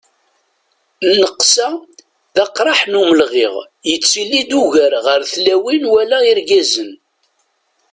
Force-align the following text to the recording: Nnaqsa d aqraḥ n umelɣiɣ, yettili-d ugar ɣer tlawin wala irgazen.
Nnaqsa 1.09 1.69
d 2.35 2.37
aqraḥ 2.43 2.79
n 2.91 2.99
umelɣiɣ, 3.01 3.53
yettili-d 3.89 4.51
ugar 4.63 4.93
ɣer 5.05 5.21
tlawin 5.33 5.83
wala 5.93 6.17
irgazen. 6.29 6.91